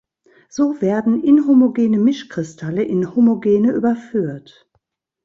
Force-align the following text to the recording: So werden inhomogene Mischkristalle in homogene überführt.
So 0.49 0.81
werden 0.81 1.23
inhomogene 1.23 1.99
Mischkristalle 1.99 2.81
in 2.83 3.13
homogene 3.13 3.71
überführt. 3.71 4.67